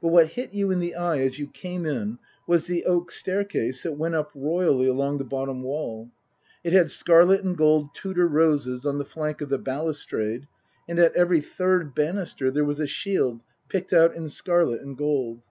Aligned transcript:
But 0.00 0.08
what 0.08 0.28
hit 0.28 0.54
you 0.54 0.70
in 0.70 0.80
the 0.80 0.94
eye 0.94 1.18
as 1.18 1.38
you 1.38 1.46
came 1.46 1.84
in 1.84 2.18
was 2.46 2.66
the 2.66 2.86
oak 2.86 3.10
staircase 3.10 3.82
that 3.82 3.98
went 3.98 4.14
up 4.14 4.30
royally 4.34 4.86
along 4.86 5.18
the 5.18 5.24
bottom 5.26 5.62
wall. 5.62 6.08
It 6.64 6.72
had 6.72 6.90
scarlet 6.90 7.44
and 7.44 7.54
gold 7.54 7.94
Tudor 7.94 8.26
roses 8.26 8.86
on 8.86 8.96
the 8.96 9.04
flank 9.04 9.42
of 9.42 9.50
the 9.50 9.58
balustrade, 9.58 10.46
and 10.88 10.98
at 10.98 11.14
every 11.14 11.40
third 11.42 11.94
banister 11.94 12.50
there 12.50 12.64
was 12.64 12.80
a 12.80 12.86
shield 12.86 13.42
picked 13.68 13.92
out 13.92 14.14
in 14.16 14.30
scarlet 14.30 14.80
and 14.80 14.96
gold. 14.96 15.42